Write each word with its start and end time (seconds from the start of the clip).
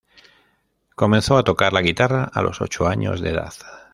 Comenzó 0.95 1.37
a 1.37 1.43
tocar 1.43 1.73
la 1.73 1.81
guitarra 1.83 2.23
a 2.23 2.41
los 2.41 2.59
ocho 2.59 2.87
años 2.87 3.21
de 3.21 3.29
edad. 3.33 3.53